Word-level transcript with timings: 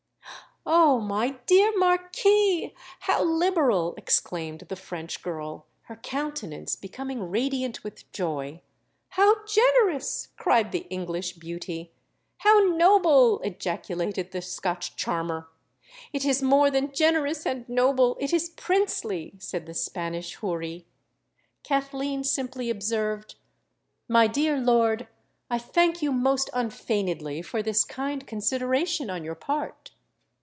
"Oh! 0.63 0.99
my 0.99 1.39
dear 1.47 1.75
Marquis, 1.75 2.75
how 2.99 3.23
liberal!" 3.23 3.95
exclaimed 3.97 4.59
the 4.69 4.75
French 4.75 5.23
girl, 5.23 5.65
her 5.83 5.95
countenance 5.95 6.75
becoming 6.75 7.23
radiant 7.31 7.83
with 7.83 8.09
joy. 8.11 8.61
"How 9.09 9.43
generous!" 9.47 10.27
cried 10.37 10.71
the 10.71 10.85
English 10.91 11.33
beauty. 11.33 11.91
"How 12.37 12.59
noble!" 12.59 13.39
ejaculated 13.39 14.31
the 14.31 14.41
Scotch 14.43 14.95
charmer. 14.95 15.47
"It 16.13 16.25
is 16.25 16.43
more 16.43 16.69
than 16.69 16.93
generous 16.93 17.43
and 17.47 17.67
noble—it 17.67 18.31
is 18.31 18.49
princely!" 18.51 19.33
said 19.39 19.65
the 19.65 19.73
Spanish 19.73 20.35
houri. 20.35 20.85
Kathleen 21.63 22.23
simply 22.23 22.69
observed, 22.69 23.33
"My 24.07 24.27
dear 24.27 24.59
lord, 24.59 25.07
I 25.49 25.57
thank 25.57 26.03
you 26.03 26.11
most 26.11 26.51
unfeignedly 26.53 27.41
for 27.41 27.63
this 27.63 27.83
kind 27.83 28.27
consideration 28.27 29.09
on 29.09 29.23
your 29.23 29.35
part." 29.35 29.91